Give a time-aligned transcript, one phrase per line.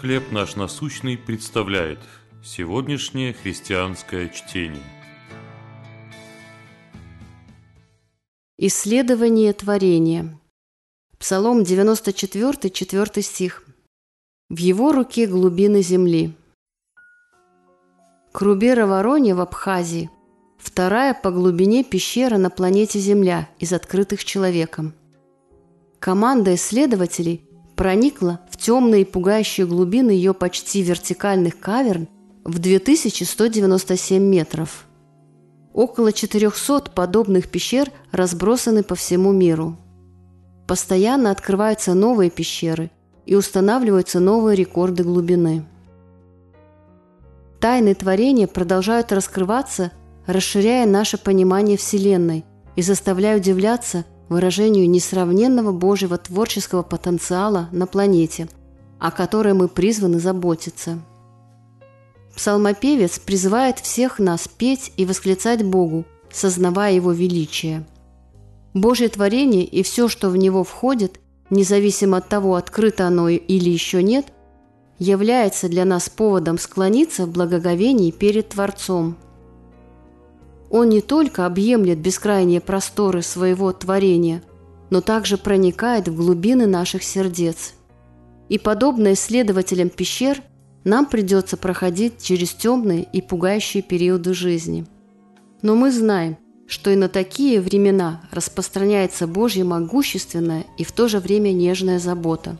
[0.00, 2.00] «Хлеб наш насущный» представляет
[2.42, 4.82] сегодняшнее христианское чтение.
[8.58, 10.38] Исследование творения.
[11.18, 13.64] Псалом 94, 4 стих.
[14.50, 16.34] «В его руке глубины земли».
[18.32, 20.10] Крубера-Воронья в Абхазии–
[20.58, 24.92] вторая по глубине пещера на планете Земля из открытых человеком.
[26.00, 32.08] Команда исследователей проникла в темные и пугающие глубины ее почти вертикальных каверн
[32.44, 34.86] в 2197 метров.
[35.72, 39.76] Около 400 подобных пещер разбросаны по всему миру.
[40.66, 42.90] Постоянно открываются новые пещеры
[43.26, 45.64] и устанавливаются новые рекорды глубины.
[47.60, 49.90] Тайны творения продолжают раскрываться,
[50.26, 52.44] расширяя наше понимание Вселенной
[52.76, 58.48] и заставляя удивляться выражению несравненного Божьего творческого потенциала на планете,
[58.98, 60.98] о которой мы призваны заботиться.
[62.34, 67.86] Псалмопевец призывает всех нас петь и восклицать Богу, сознавая Его величие.
[68.74, 74.02] Божье творение и все, что в него входит, независимо от того, открыто оно или еще
[74.02, 74.26] нет,
[74.98, 79.16] является для нас поводом склониться в благоговении перед Творцом–
[80.74, 84.42] он не только объемлет бескрайние просторы своего творения,
[84.90, 87.74] но также проникает в глубины наших сердец.
[88.48, 90.42] И подобно исследователям пещер,
[90.82, 94.84] нам придется проходить через темные и пугающие периоды жизни.
[95.62, 101.20] Но мы знаем, что и на такие времена распространяется Божья могущественная и в то же
[101.20, 102.58] время нежная забота.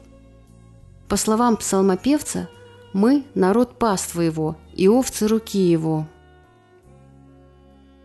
[1.09, 2.49] По словам псалмопевца,
[2.93, 6.07] мы– народ паства его и овцы руки его–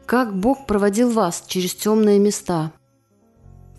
[0.09, 2.71] как Бог проводил вас через темные места?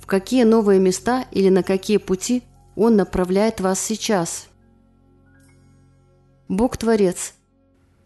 [0.00, 2.44] В какие новые места или на какие пути
[2.76, 4.46] Он направляет вас сейчас?
[6.46, 7.34] Бог Творец,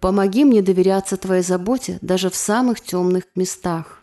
[0.00, 4.02] помоги мне доверяться Твоей заботе даже в самых темных местах.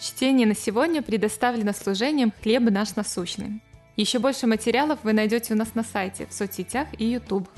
[0.00, 3.62] Чтение на сегодня предоставлено служением «Хлеб наш насущный».
[3.94, 7.48] Еще больше материалов вы найдете у нас на сайте, в соцсетях и YouTube.